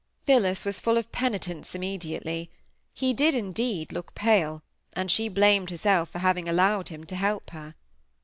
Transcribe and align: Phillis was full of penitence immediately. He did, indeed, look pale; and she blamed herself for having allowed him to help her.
Phillis 0.25 0.65
was 0.65 0.79
full 0.79 0.97
of 0.97 1.11
penitence 1.11 1.75
immediately. 1.75 2.49
He 2.91 3.13
did, 3.13 3.35
indeed, 3.35 3.91
look 3.93 4.15
pale; 4.15 4.63
and 4.93 5.11
she 5.11 5.29
blamed 5.29 5.69
herself 5.69 6.09
for 6.09 6.17
having 6.17 6.49
allowed 6.49 6.87
him 6.87 7.03
to 7.03 7.15
help 7.15 7.51
her. 7.51 7.75